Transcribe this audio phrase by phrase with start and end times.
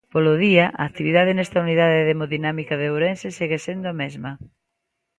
[0.13, 4.31] Polo día, a actividade nesta unidade de hemodinámica de Ourense segue sendo a mesma.